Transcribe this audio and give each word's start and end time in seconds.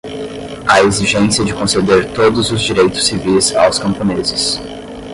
à 0.67 0.81
exigência 0.81 1.45
de 1.45 1.53
conceder 1.53 2.11
todos 2.13 2.49
os 2.49 2.59
direitos 2.59 3.05
civis 3.05 3.55
aos 3.55 3.77
camponeses 3.77 4.59